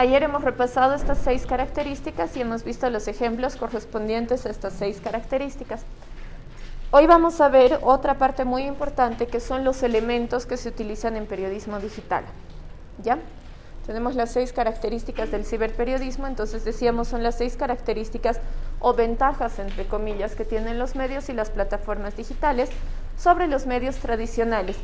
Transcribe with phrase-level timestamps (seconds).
[0.00, 4.98] Ayer hemos repasado estas seis características y hemos visto los ejemplos correspondientes a estas seis
[4.98, 5.82] características.
[6.90, 11.16] Hoy vamos a ver otra parte muy importante que son los elementos que se utilizan
[11.16, 12.24] en periodismo digital.
[13.02, 13.18] ¿Ya?
[13.86, 18.40] Tenemos las seis características del ciberperiodismo, entonces decíamos son las seis características
[18.78, 22.70] o ventajas, entre comillas, que tienen los medios y las plataformas digitales
[23.18, 24.78] sobre los medios tradicionales.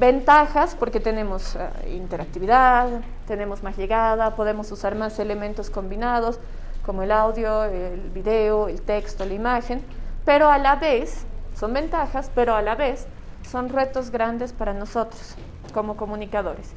[0.00, 2.88] Ventajas porque tenemos eh, interactividad,
[3.26, 6.40] tenemos más llegada, podemos usar más elementos combinados
[6.86, 9.82] como el audio, el video, el texto, la imagen,
[10.24, 13.08] pero a la vez son ventajas, pero a la vez
[13.46, 15.34] son retos grandes para nosotros
[15.74, 16.72] como comunicadores.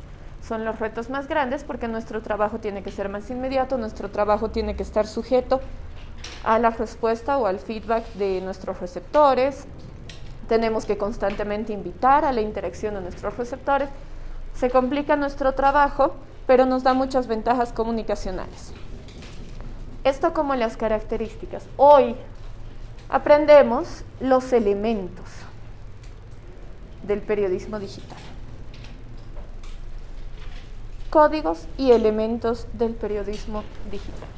[0.46, 4.50] Son los retos más grandes porque nuestro trabajo tiene que ser más inmediato, nuestro trabajo
[4.50, 5.62] tiene que estar sujeto
[6.44, 9.66] a la respuesta o al feedback de nuestros receptores.
[10.54, 13.90] Tenemos que constantemente invitar a la interacción de nuestros receptores.
[14.54, 16.14] Se complica nuestro trabajo,
[16.46, 18.72] pero nos da muchas ventajas comunicacionales.
[20.04, 21.66] Esto como las características.
[21.76, 22.16] Hoy
[23.10, 25.26] aprendemos los elementos
[27.02, 28.20] del periodismo digital.
[31.10, 34.30] Códigos y elementos del periodismo digital.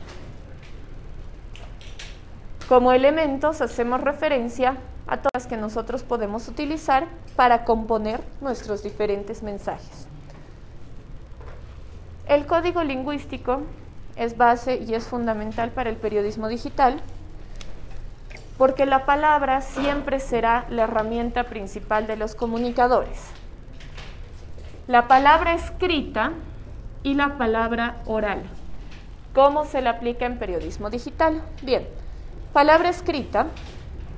[2.70, 4.78] Como elementos hacemos referencia
[5.08, 10.08] a todas que nosotros podemos utilizar para componer nuestros diferentes mensajes.
[12.28, 13.62] El código lingüístico
[14.16, 17.02] es base y es fundamental para el periodismo digital
[18.58, 23.20] porque la palabra siempre será la herramienta principal de los comunicadores.
[24.88, 26.32] La palabra escrita
[27.04, 28.44] y la palabra oral.
[29.34, 31.42] ¿Cómo se la aplica en periodismo digital?
[31.62, 31.86] Bien,
[32.54, 33.48] palabra escrita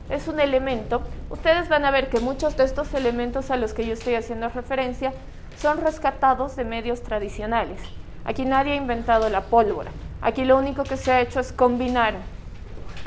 [0.09, 1.01] es un elemento.
[1.29, 4.49] Ustedes van a ver que muchos de estos elementos a los que yo estoy haciendo
[4.49, 5.13] referencia
[5.57, 7.79] son rescatados de medios tradicionales.
[8.25, 9.91] Aquí nadie ha inventado la pólvora.
[10.21, 12.15] Aquí lo único que se ha hecho es combinar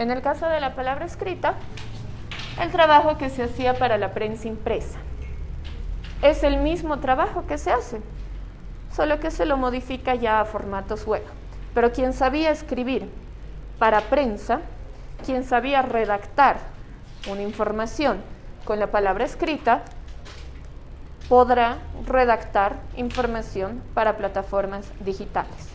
[0.00, 1.55] en el caso de la palabra escrita,
[2.58, 4.98] el trabajo que se hacía para la prensa impresa.
[6.22, 8.00] Es el mismo trabajo que se hace,
[8.94, 11.22] solo que se lo modifica ya a formatos web.
[11.74, 13.10] Pero quien sabía escribir
[13.78, 14.60] para prensa,
[15.27, 16.56] quien sabía redactar
[17.29, 18.20] una información
[18.64, 19.83] con la palabra escrita,
[21.29, 25.69] podrá redactar información para plataformas digitales.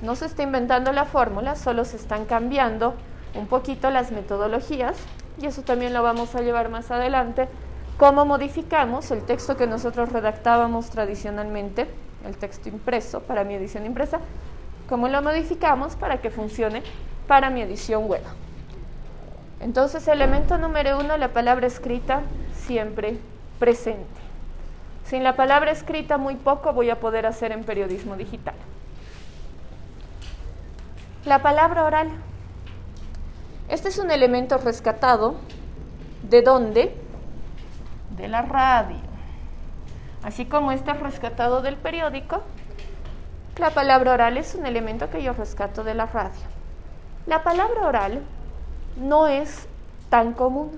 [0.00, 2.94] No se está inventando la fórmula, solo se están cambiando
[3.34, 4.96] un poquito las metodologías
[5.40, 7.48] y eso también lo vamos a llevar más adelante.
[7.96, 11.88] Cómo modificamos el texto que nosotros redactábamos tradicionalmente,
[12.24, 14.20] el texto impreso para mi edición impresa,
[14.88, 16.82] cómo lo modificamos para que funcione
[17.26, 18.22] para mi edición web.
[19.60, 22.22] Entonces, elemento número uno, la palabra escrita
[22.54, 23.18] siempre
[23.58, 24.06] presente.
[25.04, 28.54] Sin la palabra escrita muy poco voy a poder hacer en periodismo digital.
[31.24, 32.08] La palabra oral.
[33.68, 35.36] Este es un elemento rescatado.
[36.22, 36.94] ¿De dónde?
[38.16, 38.96] De la radio.
[40.22, 42.42] Así como este es rescatado del periódico,
[43.56, 46.40] la palabra oral es un elemento que yo rescato de la radio.
[47.26, 48.22] La palabra oral
[49.00, 49.66] no es
[50.10, 50.70] tan común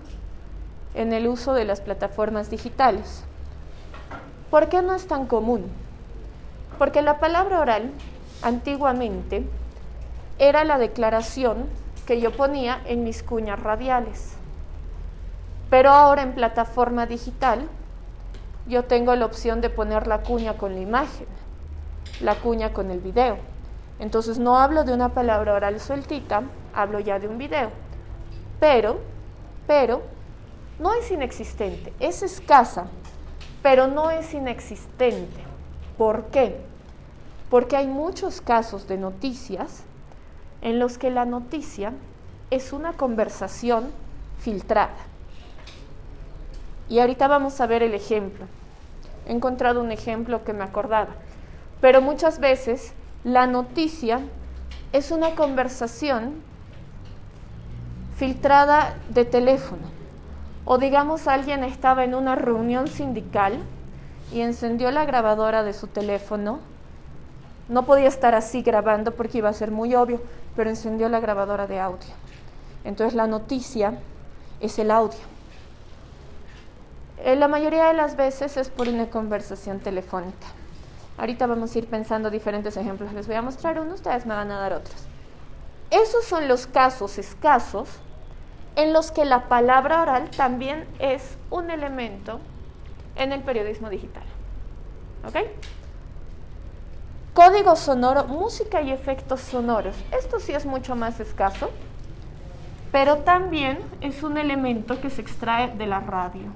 [0.94, 3.24] en el uso de las plataformas digitales.
[4.50, 5.66] ¿Por qué no es tan común?
[6.78, 7.92] Porque la palabra oral
[8.42, 9.44] antiguamente
[10.38, 11.66] era la declaración
[12.06, 14.34] que yo ponía en mis cuñas radiales.
[15.68, 17.68] Pero ahora en plataforma digital
[18.66, 21.26] yo tengo la opción de poner la cuña con la imagen,
[22.20, 23.38] la cuña con el video.
[24.00, 26.42] Entonces no hablo de una palabra oral sueltita,
[26.74, 27.70] hablo ya de un video.
[28.60, 28.98] Pero,
[29.66, 30.02] pero,
[30.78, 32.86] no es inexistente, es escasa,
[33.62, 35.40] pero no es inexistente.
[35.98, 36.56] ¿Por qué?
[37.48, 39.82] Porque hay muchos casos de noticias
[40.62, 41.92] en los que la noticia
[42.50, 43.90] es una conversación
[44.38, 44.96] filtrada.
[46.88, 48.46] Y ahorita vamos a ver el ejemplo.
[49.26, 51.10] He encontrado un ejemplo que me acordaba.
[51.80, 52.92] Pero muchas veces
[53.24, 54.20] la noticia
[54.92, 56.42] es una conversación
[58.20, 59.80] filtrada de teléfono.
[60.66, 63.58] O digamos alguien estaba en una reunión sindical
[64.30, 66.58] y encendió la grabadora de su teléfono.
[67.70, 70.20] No podía estar así grabando porque iba a ser muy obvio,
[70.54, 72.10] pero encendió la grabadora de audio.
[72.84, 73.94] Entonces la noticia
[74.60, 75.20] es el audio.
[77.24, 80.46] Eh, la mayoría de las veces es por una conversación telefónica.
[81.16, 83.14] Ahorita vamos a ir pensando diferentes ejemplos.
[83.14, 85.06] Les voy a mostrar uno, ustedes me van a dar otros.
[85.90, 87.88] Esos son los casos escasos
[88.82, 92.40] en los que la palabra oral también es un elemento
[93.16, 94.22] en el periodismo digital.
[95.26, 95.36] ¿Ok?
[97.34, 99.96] Código sonoro, música y efectos sonoros.
[100.10, 101.70] Esto sí es mucho más escaso,
[102.90, 106.48] pero también es un elemento que se extrae de la radio,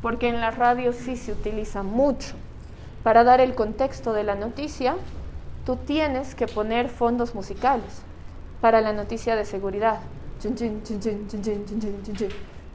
[0.00, 2.36] porque en la radio sí se utiliza mucho.
[3.02, 4.96] Para dar el contexto de la noticia,
[5.66, 8.02] tú tienes que poner fondos musicales
[8.60, 9.98] para la noticia de seguridad.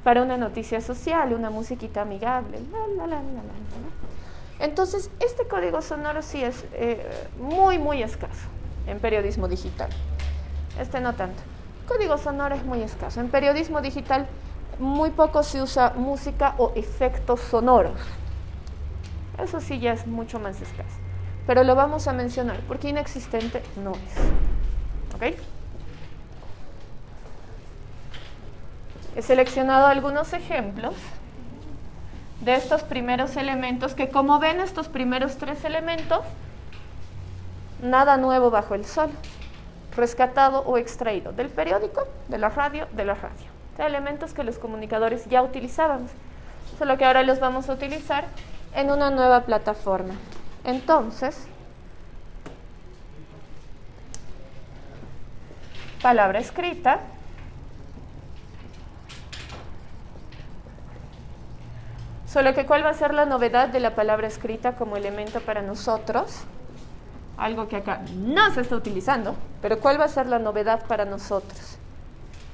[0.04, 2.60] Para una noticia social, una musiquita amigable.
[4.60, 7.06] Entonces, este código sonoro sí es eh,
[7.40, 8.48] muy, muy escaso
[8.88, 9.90] en periodismo digital.
[10.80, 11.42] Este no tanto.
[11.88, 13.20] Código sonoro es muy escaso.
[13.20, 14.28] En periodismo digital
[14.80, 18.00] muy poco se usa música o efectos sonoros.
[19.38, 20.96] Eso sí ya es mucho más escaso.
[21.48, 25.16] Pero lo vamos a mencionar porque inexistente no es.
[25.16, 25.59] ¿Ok?
[29.16, 30.96] He seleccionado algunos ejemplos
[32.42, 36.22] de estos primeros elementos, que como ven estos primeros tres elementos,
[37.82, 39.10] nada nuevo bajo el sol,
[39.96, 43.48] rescatado o extraído del periódico, de la radio, de la radio.
[43.78, 46.12] elementos que los comunicadores ya utilizábamos,
[46.78, 48.26] solo que ahora los vamos a utilizar
[48.76, 50.16] en una nueva plataforma.
[50.66, 51.48] Entonces,
[56.02, 57.00] palabra escrita,
[62.40, 65.62] Solo que cuál va a ser la novedad de la palabra escrita como elemento para
[65.62, 66.46] nosotros,
[67.36, 71.04] algo que acá no se está utilizando, pero cuál va a ser la novedad para
[71.04, 71.78] nosotros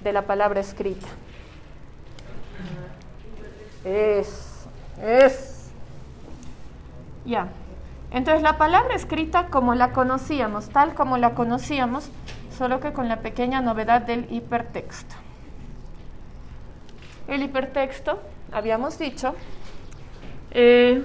[0.02, 1.06] de la palabra escrita.
[3.84, 4.66] Es,
[5.04, 5.70] es.
[7.24, 7.50] Ya.
[8.10, 12.10] Entonces la palabra escrita como la conocíamos, tal como la conocíamos,
[12.58, 15.14] solo que con la pequeña novedad del hipertexto.
[17.28, 18.20] El hipertexto,
[18.52, 19.36] habíamos dicho,
[20.56, 21.04] eh,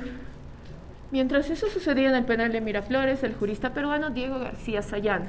[1.11, 5.29] mientras eso sucedía en el penal de Miraflores, el jurista peruano Diego García Sayán,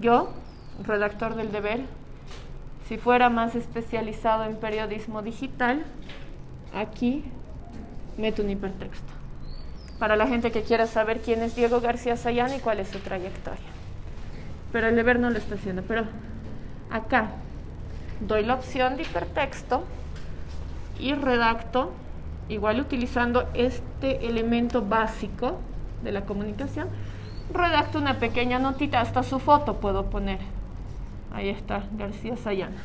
[0.00, 0.30] yo,
[0.84, 1.80] redactor del deber,
[2.86, 5.82] si fuera más especializado en periodismo digital,
[6.74, 7.24] aquí
[8.18, 9.12] meto un hipertexto.
[9.98, 12.98] Para la gente que quiera saber quién es Diego García Sayán y cuál es su
[12.98, 13.64] trayectoria.
[14.70, 15.82] Pero el deber no lo está haciendo.
[15.82, 16.04] Pero
[16.90, 17.30] acá
[18.20, 19.84] doy la opción de hipertexto
[20.98, 21.92] y redacto
[22.48, 25.58] igual utilizando este elemento básico
[26.02, 26.88] de la comunicación,
[27.52, 30.38] redacto una pequeña notita, hasta su foto puedo poner.
[31.32, 32.76] Ahí está, García Sayana.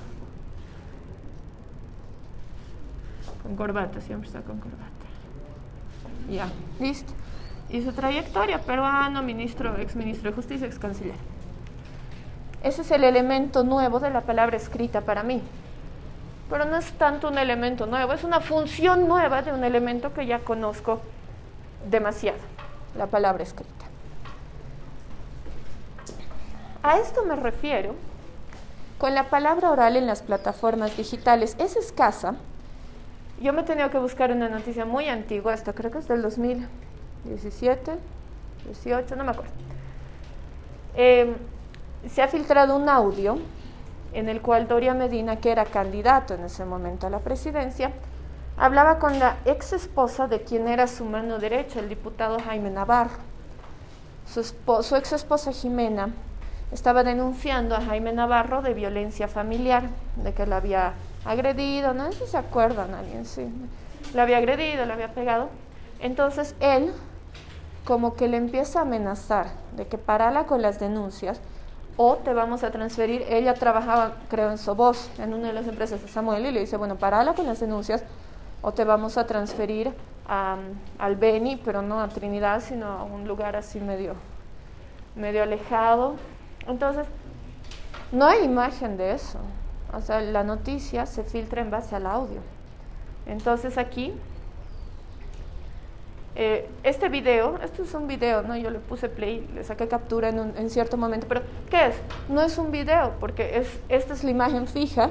[3.43, 4.85] Con corbata, siempre está con corbata.
[6.29, 6.47] Ya,
[6.79, 7.13] listo.
[7.69, 11.15] Y su trayectoria, peruano, ministro, ex ministro de Justicia, ex canciller.
[12.63, 15.41] Ese es el elemento nuevo de la palabra escrita para mí
[16.49, 20.25] pero no es tanto un elemento nuevo, es una función nueva de un elemento que
[20.25, 20.99] ya conozco
[21.89, 22.39] demasiado,
[22.97, 23.85] la palabra escrita.
[26.81, 27.93] A esto me refiero
[28.97, 31.55] con la palabra oral en las plataformas digitales.
[31.57, 32.35] Es escasa.
[33.41, 36.21] Yo me he tenido que buscar una noticia muy antigua, esta creo que es del
[36.21, 37.93] 2017,
[38.65, 39.51] 18, no me acuerdo.
[40.95, 41.33] Eh,
[42.09, 43.37] se ha filtrado un audio
[44.13, 47.91] en el cual Doria Medina, que era candidato en ese momento a la presidencia,
[48.57, 53.17] hablaba con la ex esposa de quien era su mano derecha, el diputado Jaime Navarro.
[54.27, 56.09] Su, ex esposa Jimena
[56.71, 59.83] estaba denunciando a Jaime Navarro de violencia familiar,
[60.17, 60.93] de que la había
[61.25, 63.47] agredido, no sé si se acuerdan alguien, sí,
[64.13, 65.49] la había agredido, la había pegado.
[65.99, 66.93] Entonces él
[67.85, 71.41] como que le empieza a amenazar de que parala con las denuncias
[72.01, 76.01] o te vamos a transferir, ella trabajaba creo en Sobos, en una de las empresas
[76.01, 78.05] de Samuel, y le dice, bueno, parala con las denuncias,
[78.61, 79.91] o te vamos a transferir
[80.25, 84.13] al Beni, pero no a Trinidad, sino a un lugar así medio,
[85.17, 86.15] medio alejado.
[86.67, 87.05] Entonces,
[88.13, 89.39] no hay imagen de eso.
[89.93, 92.39] O sea, la noticia se filtra en base al audio.
[93.25, 94.13] Entonces aquí
[96.35, 98.55] eh, este video, esto es un video, ¿no?
[98.55, 101.95] Yo le puse play, le saqué captura en, en, cierto momento, pero ¿qué es?
[102.29, 105.09] No es un video, porque es, esta es la imagen fija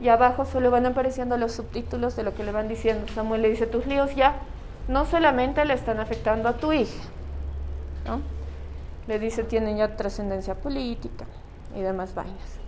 [0.00, 3.06] y abajo solo van apareciendo los subtítulos de lo que le van diciendo.
[3.12, 4.36] Samuel le dice, tus líos ya
[4.88, 7.02] no solamente le están afectando a tu hija.
[9.06, 11.26] Le dice, tienen ya trascendencia política
[11.76, 12.58] y demás vainas.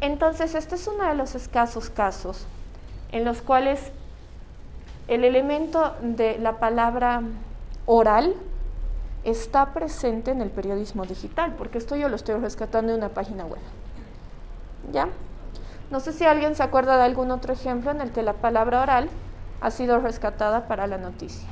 [0.00, 2.46] Entonces, este es uno de los escasos casos
[3.12, 3.92] en los cuales
[5.08, 7.22] el elemento de la palabra
[7.86, 8.34] oral
[9.24, 13.44] está presente en el periodismo digital, porque esto yo lo estoy rescatando de una página
[13.44, 13.60] web.
[14.92, 15.08] ¿Ya?
[15.90, 18.82] No sé si alguien se acuerda de algún otro ejemplo en el que la palabra
[18.82, 19.08] oral
[19.60, 21.48] ha sido rescatada para la noticia.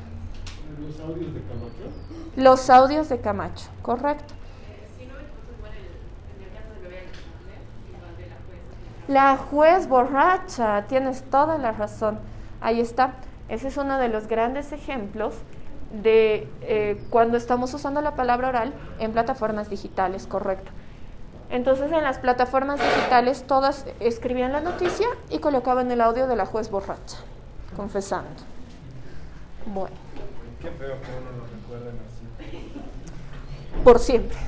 [0.80, 2.36] Los audios de Camacho.
[2.36, 4.34] Los audios de Camacho, correcto.
[9.06, 12.18] La juez borracha, tienes toda la razón.
[12.60, 13.14] Ahí está.
[13.48, 15.34] Ese es uno de los grandes ejemplos
[16.02, 20.72] de eh, cuando estamos usando la palabra oral en plataformas digitales, correcto.
[21.50, 26.46] Entonces en las plataformas digitales todas escribían la noticia y colocaban el audio de la
[26.46, 27.18] juez borracha,
[27.76, 28.30] confesando.
[29.66, 29.94] Bueno.
[30.60, 32.24] Qué feo que uno lo recuerden así.
[33.84, 34.38] Por siempre.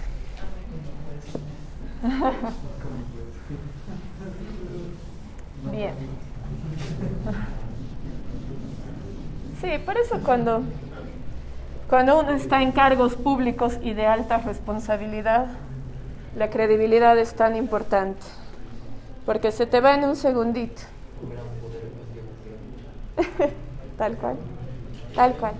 [5.71, 5.95] Bien.
[9.60, 10.62] Sí, por eso cuando,
[11.88, 15.46] cuando uno está en cargos públicos y de alta responsabilidad,
[16.36, 18.20] la credibilidad es tan importante,
[19.25, 20.82] porque se te va en un segundito.
[23.96, 24.36] tal cual,
[25.14, 25.54] tal cual.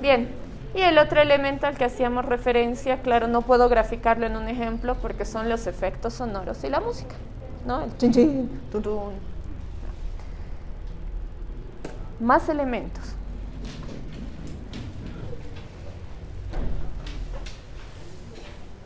[0.00, 0.28] Bien,
[0.74, 4.96] y el otro elemento al que hacíamos referencia, claro, no puedo graficarlo en un ejemplo
[5.00, 7.14] porque son los efectos sonoros y la música,
[7.64, 7.82] ¿no?
[7.82, 9.31] El chin, chin, tun, tun.
[12.22, 13.02] Más elementos.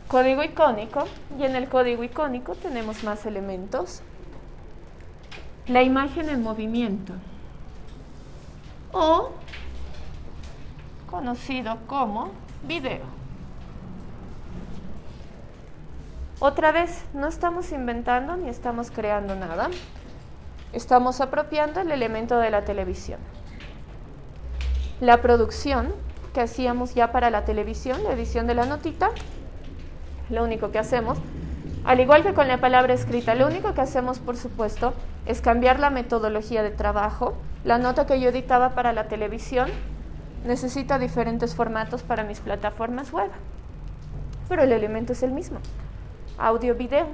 [0.07, 1.05] Código icónico,
[1.37, 4.01] y en el código icónico tenemos más elementos.
[5.67, 7.13] La imagen en movimiento,
[8.91, 9.29] o
[11.07, 12.31] conocido como
[12.63, 13.05] video.
[16.39, 19.69] Otra vez, no estamos inventando ni estamos creando nada.
[20.73, 23.19] Estamos apropiando el elemento de la televisión.
[24.99, 25.93] La producción
[26.33, 29.11] que hacíamos ya para la televisión, la edición de la notita,
[30.29, 31.17] lo único que hacemos,
[31.85, 34.93] al igual que con la palabra escrita, lo único que hacemos, por supuesto,
[35.25, 37.35] es cambiar la metodología de trabajo.
[37.63, 39.69] La nota que yo editaba para la televisión
[40.45, 43.31] necesita diferentes formatos para mis plataformas web,
[44.49, 45.59] pero el elemento es el mismo,
[46.37, 47.07] audio-video,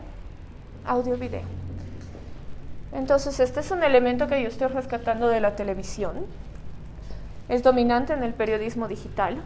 [0.86, 1.44] audio-video.
[2.94, 6.26] Entonces, este es un elemento que yo estoy rescatando de la televisión.
[7.50, 9.42] Es dominante en el periodismo digital,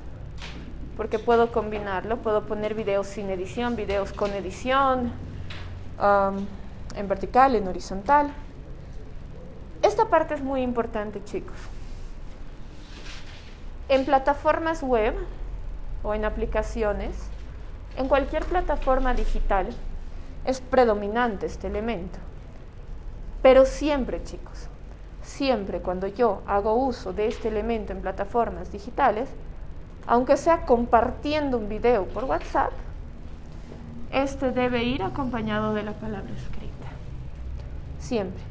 [0.97, 5.11] porque puedo combinarlo, puedo poner videos sin edición, videos con edición,
[6.95, 8.31] en vertical, en horizontal.
[9.81, 11.57] Esta parte es muy importante, chicos.
[13.89, 15.15] En plataformas web
[16.03, 17.15] o en aplicaciones,
[17.95, 19.69] en cualquier plataforma digital,
[20.45, 22.19] es predominante este elemento.
[23.47, 24.67] Pero siempre, chicos,
[25.21, 29.29] siempre cuando yo hago uso de este elemento en plataformas digitales,
[30.05, 32.73] aunque sea compartiendo un video por WhatsApp,
[34.11, 36.89] este debe ir acompañado de la palabra escrita.
[37.99, 38.43] Siempre.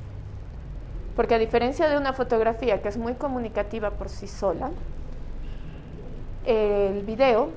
[1.14, 4.70] Porque a diferencia de una fotografía que es muy comunicativa por sí sola,
[6.46, 7.50] el video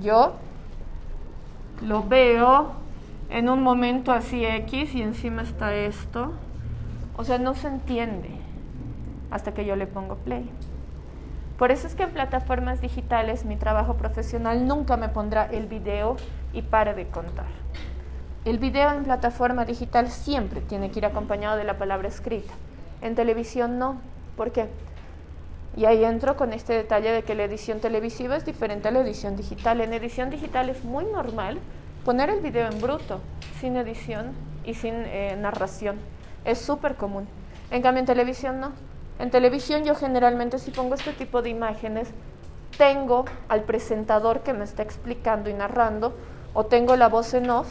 [0.00, 0.34] yo
[1.84, 2.80] lo veo
[3.32, 6.32] en un momento así X y encima está esto.
[7.16, 8.28] O sea, no se entiende
[9.30, 10.50] hasta que yo le pongo play.
[11.56, 16.16] Por eso es que en plataformas digitales mi trabajo profesional nunca me pondrá el video
[16.52, 17.46] y pare de contar.
[18.44, 22.52] El video en plataforma digital siempre tiene que ir acompañado de la palabra escrita.
[23.00, 23.96] En televisión no.
[24.36, 24.68] ¿Por qué?
[25.74, 29.00] Y ahí entro con este detalle de que la edición televisiva es diferente a la
[29.00, 29.80] edición digital.
[29.80, 31.58] En edición digital es muy normal
[32.04, 33.20] poner el video en bruto,
[33.60, 34.32] sin edición
[34.64, 35.98] y sin eh, narración.
[36.44, 37.28] Es súper común.
[37.70, 38.72] En cambio en televisión no.
[39.18, 42.08] En televisión yo generalmente si pongo este tipo de imágenes,
[42.76, 46.16] tengo al presentador que me está explicando y narrando,
[46.54, 47.68] o tengo la voz en off,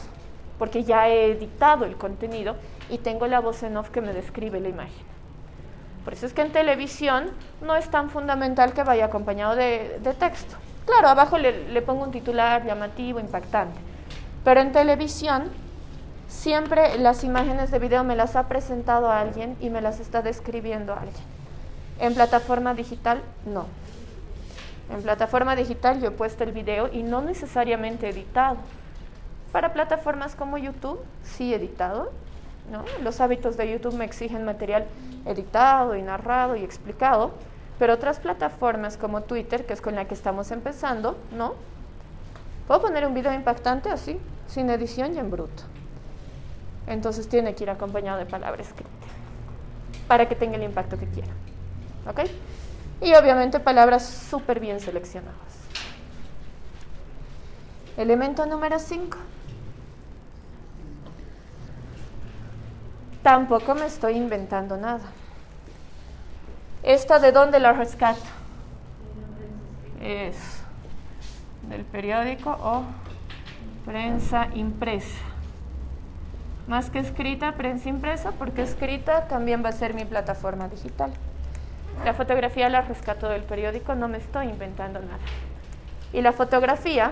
[0.58, 2.56] porque ya he editado el contenido,
[2.90, 5.12] y tengo la voz en off que me describe la imagen.
[6.06, 10.56] Por eso es que en televisión no es tan fundamental que vaya acompañado de, texto.
[10.86, 13.91] Claro, abajo le, le pongo un titular llamativo, impactante.
[14.44, 15.50] Pero en televisión
[16.28, 20.94] siempre las imágenes de video me las ha presentado alguien y me las está describiendo
[20.94, 21.24] alguien.
[22.00, 23.66] En plataforma digital, no.
[24.92, 28.58] En plataforma digital yo he puesto el video y no necesariamente editado.
[29.52, 32.12] Para plataformas como YouTube, sí editado.
[32.72, 32.84] ¿no?
[33.04, 34.86] Los hábitos de YouTube me exigen material
[35.26, 37.32] editado y narrado y explicado.
[37.78, 41.56] Pero otras plataformas como Twitter, que es con la que estamos empezando, ¿no?
[42.72, 45.64] Puedo poner un video impactante así, sin edición y en bruto.
[46.88, 48.90] Entonces tiene que ir acompañado de palabra escrita
[50.08, 51.34] para que tenga el impacto que quiera.
[52.08, 52.22] ¿Ok?
[53.02, 55.36] Y obviamente palabras súper bien seleccionadas.
[57.98, 59.18] Elemento número 5.
[63.22, 65.12] Tampoco me estoy inventando nada.
[66.84, 68.22] ¿Esta de dónde la rescato?
[70.02, 70.61] es
[71.72, 72.84] del periódico o
[73.86, 75.18] prensa impresa.
[76.68, 81.12] Más que escrita, prensa impresa, porque escrita también va a ser mi plataforma digital.
[82.06, 85.20] La fotografía la rescato del periódico, no me estoy inventando nada.
[86.14, 87.12] Y la fotografía,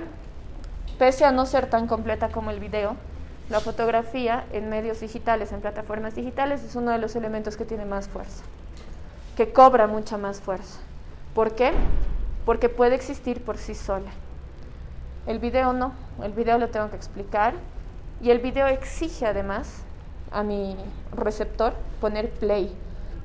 [0.98, 2.96] pese a no ser tan completa como el video,
[3.50, 7.86] la fotografía en medios digitales, en plataformas digitales, es uno de los elementos que tiene
[7.86, 8.44] más fuerza,
[9.36, 10.80] que cobra mucha más fuerza.
[11.34, 11.72] ¿Por qué?
[12.46, 14.12] Porque puede existir por sí sola.
[15.28, 17.54] El video no, el video lo tengo que explicar
[18.22, 19.84] y el video exige además
[20.32, 20.76] a mi
[21.16, 22.76] receptor poner play.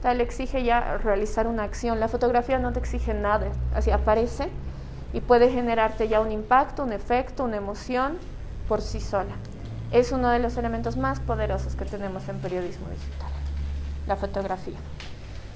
[0.03, 2.01] Tal exige ya realizar una acción.
[2.01, 4.49] La fotografía no te exige nada, así aparece
[5.13, 8.19] y puede generarte ya un impacto, un efecto, una emoción
[8.69, 9.35] por sí sola.
[9.93, 13.31] Es uno de los elementos más poderosos que tenemos en periodismo digital,
[14.07, 14.79] la fotografía.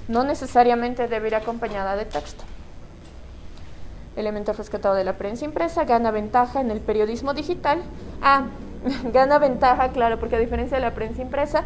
[0.07, 2.43] No necesariamente debe ir acompañada de texto
[4.19, 7.81] elemento rescatado de la prensa impresa, gana ventaja en el periodismo digital.
[8.21, 8.45] Ah,
[9.13, 11.63] gana ventaja, claro, porque a diferencia de la prensa impresa,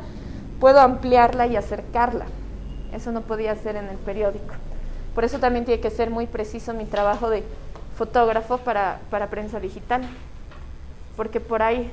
[0.59, 2.25] puedo ampliarla y acercarla.
[2.93, 4.53] Eso no podía hacer en el periódico.
[5.15, 7.43] Por eso también tiene que ser muy preciso mi trabajo de
[7.95, 10.01] fotógrafo para, para prensa digital.
[11.15, 11.91] Porque por ahí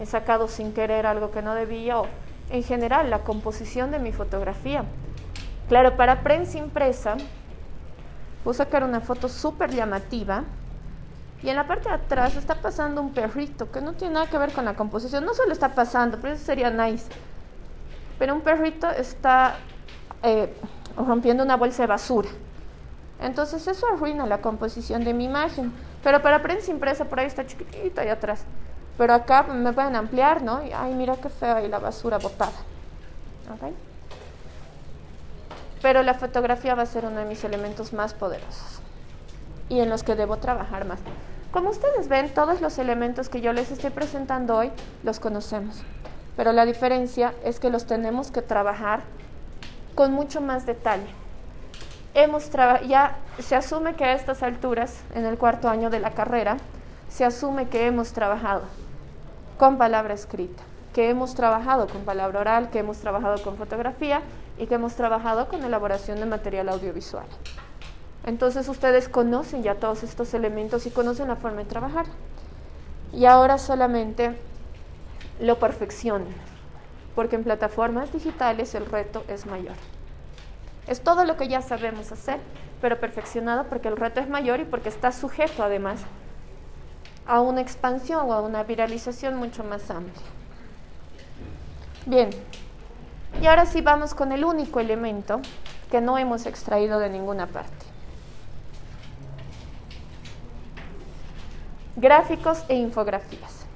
[0.00, 2.06] he sacado sin querer algo que no debía o
[2.50, 4.84] en general la composición de mi fotografía.
[5.68, 7.16] Claro, para prensa impresa
[8.44, 10.44] Voy a sacar una foto súper llamativa.
[11.42, 14.38] Y en la parte de atrás está pasando un perrito que no tiene nada que
[14.38, 15.24] ver con la composición.
[15.24, 17.06] No solo está pasando, pero eso sería nice.
[18.18, 19.56] Pero un perrito está
[20.22, 20.52] eh,
[20.96, 22.28] rompiendo una bolsa de basura.
[23.20, 25.72] Entonces eso arruina la composición de mi imagen.
[26.02, 28.44] Pero para prensa impresa por ahí está chiquitito ahí atrás.
[28.96, 30.64] Pero acá me pueden ampliar, ¿no?
[30.64, 32.52] Y, ay, mira qué feo ahí la basura botada.
[33.54, 33.74] ¿Okay?
[35.82, 38.80] Pero la fotografía va a ser uno de mis elementos más poderosos
[39.68, 40.98] y en los que debo trabajar más.
[41.50, 44.70] Como ustedes ven, todos los elementos que yo les estoy presentando hoy
[45.02, 45.82] los conocemos,
[46.36, 49.00] pero la diferencia es que los tenemos que trabajar
[49.94, 51.08] con mucho más detalle.
[52.14, 52.50] Hemos
[52.86, 56.56] ya se asume que a estas alturas, en el cuarto año de la carrera,
[57.08, 58.62] se asume que hemos trabajado
[59.56, 64.22] con palabra escrita, que hemos trabajado con palabra oral, que hemos trabajado con fotografía
[64.58, 67.26] y que hemos trabajado con elaboración de material audiovisual.
[68.24, 72.06] Entonces ustedes conocen ya todos estos elementos y conocen la forma de trabajar.
[73.12, 74.36] Y ahora solamente
[75.40, 76.28] lo perfeccionan,
[77.14, 79.76] porque en plataformas digitales el reto es mayor.
[80.86, 82.40] Es todo lo que ya sabemos hacer,
[82.80, 86.00] pero perfeccionado porque el reto es mayor y porque está sujeto además
[87.26, 90.26] a una expansión o a una viralización mucho más amplia.
[92.06, 92.30] Bien,
[93.40, 95.40] y ahora sí vamos con el único elemento
[95.90, 97.86] que no hemos extraído de ninguna parte.
[101.96, 103.66] Gráficos e infografías.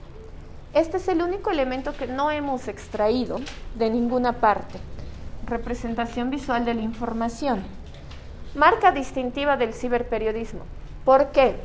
[0.74, 3.40] Este es el único elemento que no hemos extraído
[3.74, 4.78] de ninguna parte.
[5.46, 7.62] Representación visual de la información.
[8.54, 10.60] Marca distintiva del ciberperiodismo.
[11.04, 11.56] ¿Por qué?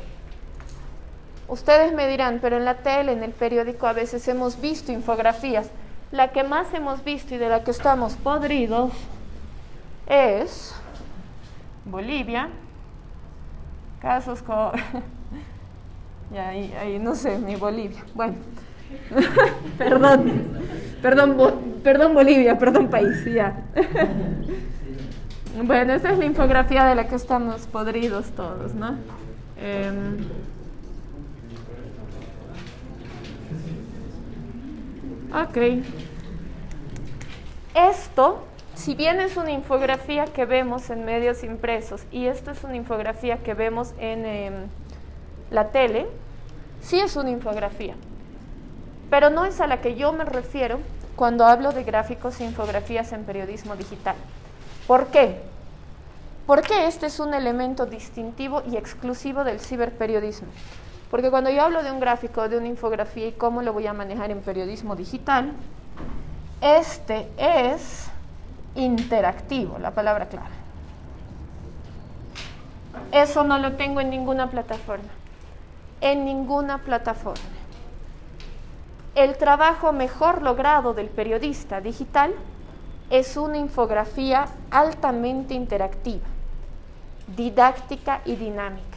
[1.48, 5.70] Ustedes me dirán, pero en la tele, en el periódico a veces hemos visto infografías
[6.10, 8.92] la que más hemos visto y de la que estamos podridos
[10.06, 10.74] es
[11.84, 12.48] Bolivia.
[14.00, 14.72] Casos con...
[16.32, 18.04] ya, ahí, no sé, ni Bolivia.
[18.14, 18.34] Bueno,
[19.78, 20.32] perdón,
[21.02, 21.36] perdón,
[21.82, 23.64] perdón Bolivia, perdón país, ya.
[25.62, 28.96] bueno, esta es la infografía de la que estamos podridos todos, ¿no?
[29.60, 30.18] Em,
[35.32, 35.58] Ok.
[37.74, 42.76] Esto, si bien es una infografía que vemos en medios impresos y esto es una
[42.76, 44.54] infografía que vemos en em,
[45.50, 46.06] la tele,
[46.80, 47.94] sí es una infografía,
[49.10, 50.80] pero no es a la que yo me refiero
[51.14, 54.16] cuando hablo de gráficos e infografías en periodismo digital.
[54.86, 55.42] ¿Por qué?
[56.46, 60.48] Porque este es un elemento distintivo y exclusivo del ciberperiodismo.
[61.10, 63.92] Porque cuando yo hablo de un gráfico, de una infografía y cómo lo voy a
[63.92, 65.52] manejar en periodismo digital,
[66.60, 68.10] este es
[68.74, 70.50] interactivo, la palabra clara.
[73.12, 75.08] Eso no lo tengo en ninguna plataforma.
[76.00, 77.42] En ninguna plataforma.
[79.14, 82.34] El trabajo mejor logrado del periodista digital
[83.10, 86.26] es una infografía altamente interactiva,
[87.34, 88.87] didáctica y dinámica.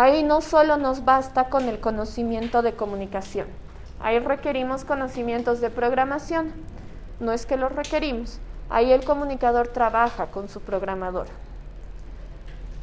[0.00, 3.48] Ahí no solo nos basta con el conocimiento de comunicación,
[3.98, 6.52] ahí requerimos conocimientos de programación.
[7.18, 8.38] No es que los requerimos,
[8.70, 11.26] ahí el comunicador trabaja con su programador.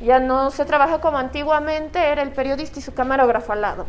[0.02, 3.86] Ya no se trabaja como antiguamente, era el periodista y su camarógrafo al lado.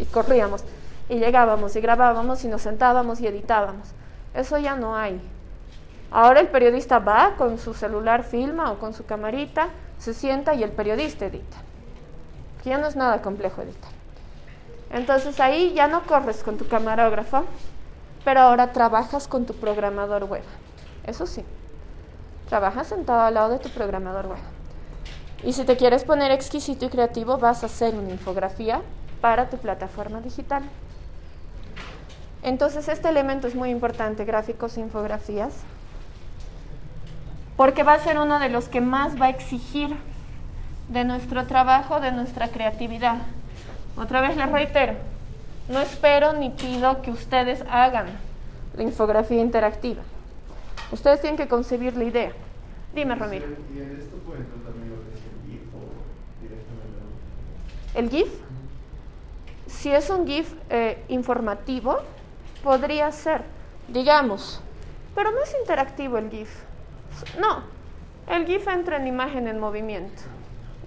[0.00, 0.64] Y corríamos,
[1.10, 3.88] y llegábamos, y grabábamos, y nos sentábamos y editábamos.
[4.32, 5.20] Eso ya no hay.
[6.10, 10.62] Ahora el periodista va con su celular, filma o con su camarita, se sienta y
[10.62, 11.58] el periodista edita.
[12.66, 13.92] Ya no es nada complejo editar.
[14.90, 17.44] Entonces ahí ya no corres con tu camarógrafo,
[18.24, 20.42] pero ahora trabajas con tu programador web.
[21.04, 21.44] Eso sí,
[22.48, 24.38] trabajas sentado al lado de tu programador web.
[25.44, 28.82] Y si te quieres poner exquisito y creativo, vas a hacer una infografía
[29.20, 30.64] para tu plataforma digital.
[32.42, 35.52] Entonces este elemento es muy importante, gráficos e infografías,
[37.56, 39.96] porque va a ser uno de los que más va a exigir
[40.88, 43.18] de nuestro trabajo, de nuestra creatividad.
[43.96, 44.94] Otra vez les reitero,
[45.68, 48.06] no espero ni pido que ustedes hagan
[48.76, 50.02] la infografía interactiva.
[50.92, 52.32] Ustedes tienen que concebir la idea.
[52.94, 53.46] Dime, Ramiro.
[53.74, 57.08] ¿Y en esto puede también lo que es el GIF o directamente?
[57.94, 58.46] ¿El GIF?
[59.66, 61.98] Si es un GIF eh, informativo,
[62.62, 63.42] podría ser,
[63.88, 64.60] digamos,
[65.14, 66.50] pero no es interactivo el GIF.
[67.40, 67.62] No,
[68.32, 70.22] el GIF entra en imagen en movimiento.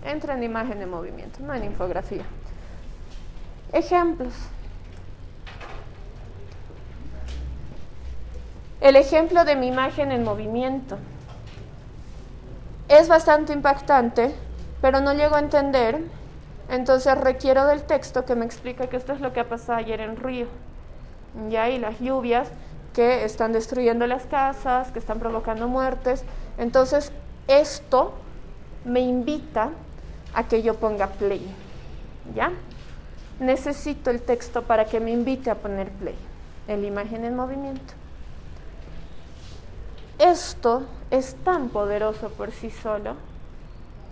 [0.04, 2.24] Entra en imagen en movimiento, no en infografía.
[3.74, 4.34] Ejemplos.
[8.82, 10.98] El ejemplo de mi imagen en movimiento
[12.88, 14.34] es bastante impactante,
[14.82, 16.02] pero no llego a entender,
[16.70, 20.00] entonces requiero del texto que me explique que esto es lo que ha pasado ayer
[20.00, 20.48] en Río.
[21.50, 22.50] Ya, y las lluvias
[22.94, 26.24] que están destruyendo las casas, que están provocando muertes.
[26.58, 27.12] Entonces,
[27.48, 28.14] esto
[28.86, 29.70] me invita
[30.34, 31.42] a que yo ponga play.
[32.36, 32.52] ¿Ya?
[33.40, 36.16] Necesito el texto para que me invite a poner play.
[36.68, 37.94] El imagen en movimiento.
[40.20, 43.16] Esto es tan poderoso por sí solo.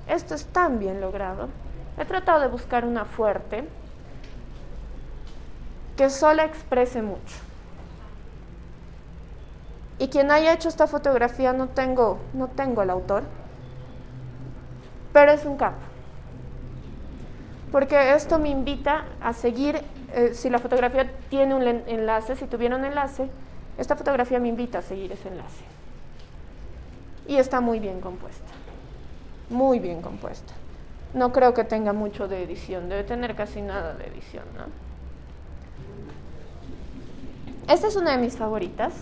[0.08, 1.50] Esto es tan bien logrado.
[1.98, 3.68] He tratado de buscar una fuerte
[5.98, 7.36] que solo exprese mucho.
[10.00, 13.24] Y quien haya hecho esta fotografía no tengo, no tengo el autor,
[15.12, 15.78] pero es un capo.
[17.72, 19.82] Porque esto me invita a seguir,
[20.14, 23.30] eh, si la fotografía tiene un enlace, si tuviera un enlace,
[23.78, 25.64] esta fotografía me invita a seguir ese enlace.
[27.28, 28.52] Y está muy bien compuesta,
[29.50, 30.54] muy bien compuesta.
[31.14, 34.88] No creo que tenga mucho de edición, debe tener casi nada de edición, ¿no?
[37.72, 38.94] Esta es una de mis favoritas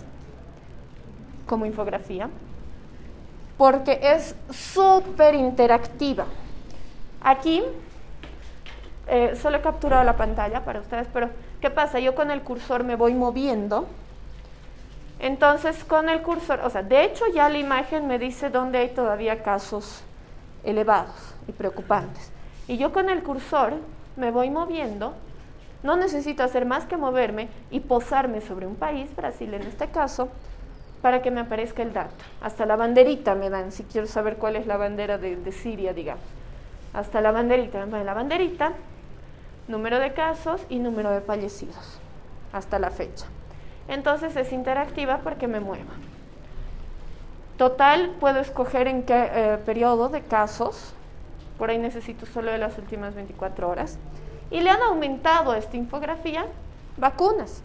[1.46, 2.28] como infografía
[3.56, 6.26] porque es súper interactiva.
[7.20, 7.62] Aquí
[9.06, 11.98] eh, solo he capturado la pantalla para ustedes, pero ¿qué pasa?
[12.00, 13.86] Yo con el cursor me voy moviendo.
[15.18, 18.88] Entonces con el cursor, o sea, de hecho ya la imagen me dice dónde hay
[18.88, 20.02] todavía casos
[20.62, 22.30] elevados y preocupantes.
[22.68, 23.74] Y yo con el cursor
[24.16, 25.14] me voy moviendo
[25.86, 30.28] no necesito hacer más que moverme y posarme sobre un país, Brasil en este caso,
[31.00, 32.14] para que me aparezca el dato.
[32.40, 36.24] Hasta la banderita me dan, si quiero saber cuál es la bandera de, Siria, digamos.
[36.92, 38.72] Hasta la banderita, me la banderita,
[39.68, 41.98] número de casos y número de fallecidos,
[42.52, 43.26] hasta la fecha.
[43.88, 45.92] Entonces es interactiva porque me mueva.
[47.56, 50.92] Total, puedo escoger en qué eh, periodo de casos,
[51.58, 53.98] por ahí necesito solo de las últimas 24 horas
[54.50, 56.46] y le han aumentado a esta infografía
[56.96, 57.62] vacunas.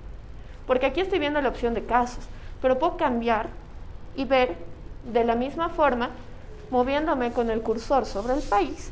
[0.66, 2.24] Porque aquí estoy viendo la opción de casos,
[2.62, 3.50] pero puedo cambiar
[4.16, 4.56] y ver
[5.12, 6.12] de la misma forma,
[6.70, 8.92] moviéndome con el cursor sobre el país,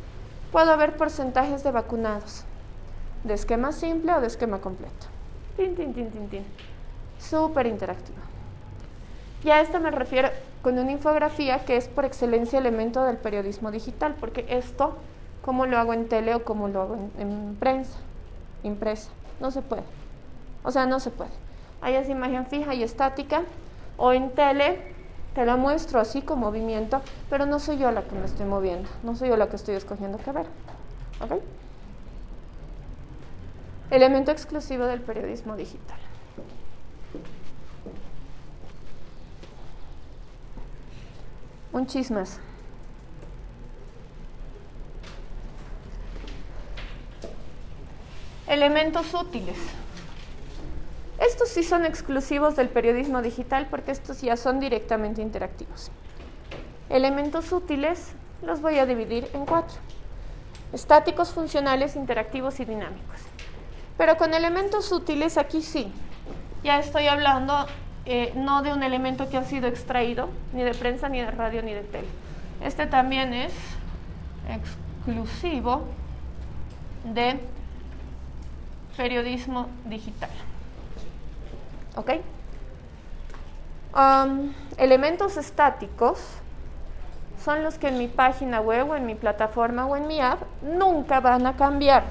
[0.52, 2.44] puedo ver porcentajes de vacunados,
[3.24, 5.08] de esquema simple o de esquema completo.
[5.58, 6.46] Tin, tin, tin, tin, tin.
[7.20, 8.18] Súper interactivo.
[9.44, 10.30] Y a esto me refiero
[10.62, 14.98] con una infografía que es por excelencia elemento del periodismo digital, porque esto
[15.42, 17.98] ¿Cómo lo hago en tele o cómo lo hago en, prensa,
[18.64, 19.10] impresa?
[19.40, 19.84] No se puede.
[20.64, 21.32] O sea, no se puede.
[21.82, 23.44] Hay esa imagen fija y estática.
[23.98, 24.80] O en tele
[25.34, 28.90] te la muestro así con movimiento, pero no soy yo la que me estoy moviendo.
[29.04, 30.46] No soy yo la que estoy escogiendo qué ver.
[31.22, 31.42] ¿Ok?
[33.92, 35.98] Elemento exclusivo del periodismo digital.
[41.72, 42.40] Un chismes.
[48.48, 49.58] Elementos útiles.
[51.20, 55.90] Estos sí son exclusivos del periodismo digital porque estos ya son directamente interactivos.
[56.90, 59.78] Elementos útiles los voy a dividir en cuatro.
[60.74, 63.20] Estáticos, funcionales, interactivos y dinámicos.
[64.00, 65.92] Pero con elementos útiles aquí sí.
[66.64, 67.68] Ya estoy hablando
[68.06, 71.62] eh, no de un elemento que ha sido extraído, ni de prensa, ni de radio,
[71.62, 72.08] ni de tele.
[72.64, 73.52] Este también es
[74.48, 75.84] exclusivo
[77.04, 77.42] de
[78.96, 80.30] periodismo digital.
[81.98, 82.12] ¿Ok?
[83.94, 86.22] Um, elementos estáticos
[87.44, 90.42] son los que en mi página web o en mi plataforma o en mi app
[90.62, 92.06] nunca van a cambiar.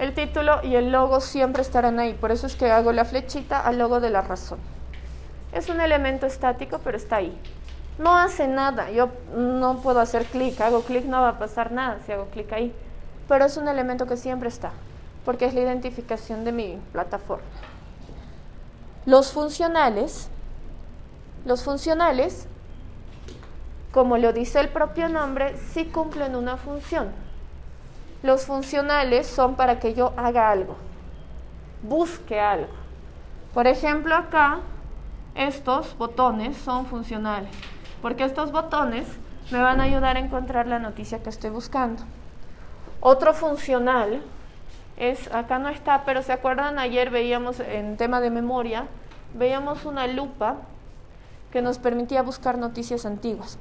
[0.00, 3.60] El título y el logo siempre estarán ahí, por eso es que hago la flechita
[3.60, 4.58] al logo de la razón.
[5.52, 7.38] Es un elemento estático, pero está ahí.
[7.98, 11.98] No hace nada, yo no puedo hacer clic, hago clic no va a pasar nada
[12.04, 12.74] si hago clic ahí,
[13.28, 14.72] pero es un elemento que siempre está,
[15.24, 17.44] porque es la identificación de mi plataforma.
[19.04, 20.30] Los funcionales
[21.44, 22.46] los funcionales,
[23.92, 27.08] como lo dice el propio nombre, sí cumplen una función.
[28.22, 30.76] Los funcionales son para que yo haga algo,
[31.82, 32.68] busque algo.
[33.54, 34.60] Por ejemplo, acá
[35.34, 37.50] estos botones son funcionales,
[38.02, 39.06] porque estos botones
[39.50, 42.02] me van a ayudar a encontrar la noticia que estoy buscando.
[43.00, 44.22] Otro funcional
[44.98, 48.86] es, acá no está, pero se acuerdan, ayer veíamos en tema de memoria,
[49.34, 50.56] veíamos una lupa
[51.50, 53.58] que nos permitía buscar noticias antiguas.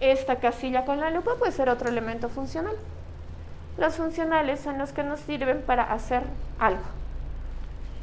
[0.00, 2.74] Esta casilla con la lupa puede ser otro elemento funcional.
[3.76, 6.22] Los funcionales son los que nos sirven para hacer
[6.58, 6.82] algo.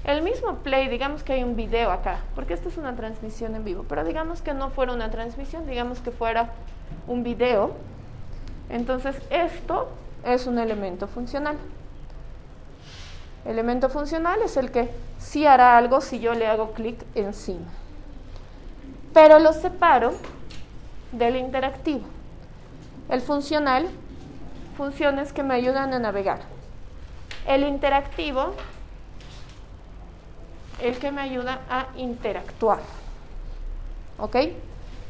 [0.04, 3.66] El mismo play, digamos que hay un video acá, porque esto es una transmisión en
[3.66, 6.52] vivo, pero digamos que no fuera una transmisión, digamos que fuera
[7.08, 7.72] un video.
[8.70, 9.90] Entonces esto
[10.24, 11.58] es un elemento funcional.
[13.46, 17.68] Elemento funcional es el que sí hará algo si yo le hago clic encima
[19.18, 20.14] pero lo separo
[21.12, 22.02] del interactivo.
[23.10, 23.88] El funcional,
[24.76, 26.40] funciones que me ayudan a navegar.
[27.48, 28.54] El interactivo,
[30.82, 32.80] el que me ayuda a interactuar.
[34.20, 34.36] ¿Ok?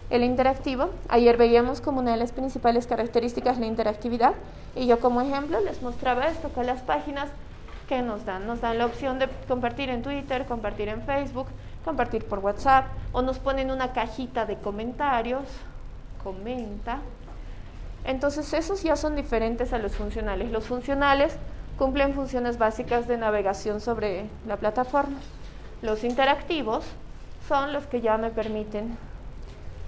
[0.10, 4.34] El interactivo, ayer veíamos como una de las principales características la interactividad
[4.76, 7.30] y yo como ejemplo les mostraba esto con las páginas
[7.90, 8.48] que nos dan.
[8.48, 11.48] Nos dan la opción de compartir en Twitter, compartir en Facebook,
[11.84, 15.44] compartir por WhatsApp o nos ponen una cajita de comentarios,
[16.28, 17.00] comenta.
[18.04, 20.52] Entonces esos ya son diferentes a los funcionales.
[20.52, 21.38] Los funcionales
[21.78, 25.18] cumplen funciones básicas de navegación sobre la plataforma.
[25.82, 26.84] Los interactivos
[27.48, 28.98] son los que ya me permiten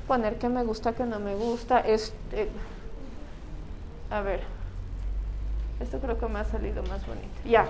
[0.08, 1.82] poner que me gusta, que no me gusta.
[1.82, 2.48] Este,
[4.10, 4.40] a ver,
[5.82, 7.28] esto creo que me ha salido más bonito.
[7.44, 7.66] Ya,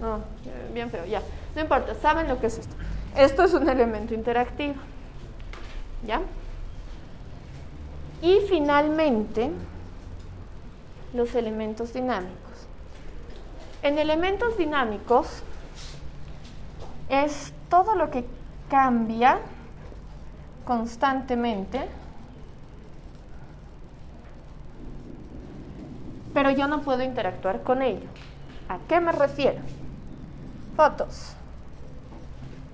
[0.00, 0.22] no,
[0.74, 1.22] bien feo, ya.
[1.54, 2.74] No importa, saben lo que es esto.
[3.16, 4.74] Esto es un elemento interactivo.
[6.04, 6.20] ¿Ya?
[8.22, 9.50] Y finalmente,
[11.12, 12.36] los elementos dinámicos.
[13.82, 15.42] En elementos dinámicos
[17.08, 18.24] es todo lo que
[18.68, 19.38] cambia
[20.64, 21.86] constantemente,
[26.34, 28.08] pero yo no puedo interactuar con ello.
[28.68, 29.60] ¿A qué me refiero?
[30.74, 31.34] Fotos,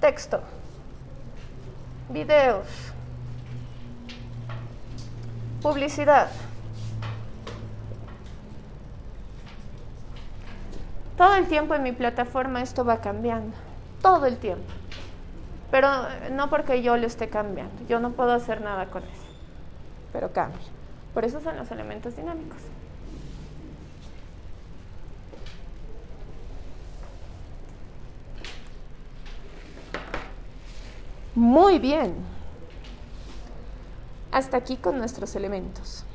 [0.00, 0.40] texto,
[2.08, 2.91] videos,
[5.62, 6.28] publicidad.
[11.16, 13.56] Todo el tiempo en mi plataforma esto va cambiando,
[14.02, 14.64] todo el tiempo.
[15.70, 19.22] Pero eh, no porque yo lo esté cambiando, yo no puedo hacer nada con eso,
[20.12, 20.58] pero cambia.
[21.14, 22.58] Por eso son los elementos dinámicos.
[31.34, 32.31] Muy bien.
[34.32, 36.06] Hasta aquí con nuestros elementos.